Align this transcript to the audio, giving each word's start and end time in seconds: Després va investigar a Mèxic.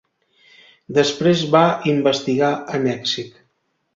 Després 0.97 1.43
va 1.57 1.61
investigar 1.93 2.51
a 2.77 2.83
Mèxic. 2.89 3.39